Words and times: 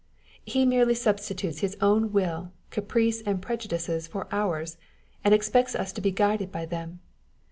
He 0.43 0.65
merely 0.65 0.95
substitutes 0.95 1.59
his 1.59 1.77
own 1.79 2.11
will, 2.11 2.51
caprice, 2.71 3.21
and 3.23 3.39
prejudices 3.39 4.07
for 4.07 4.27
ours, 4.31 4.77
and 5.23 5.31
expects 5.31 5.75
us 5.75 5.93
to 5.93 6.01
be 6.01 6.09
guided 6.09 6.51
by 6.51 6.65
them. 6.65 7.01